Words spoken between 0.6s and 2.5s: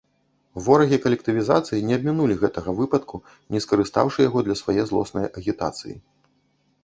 Ворагі калектывізацыі не абмінулі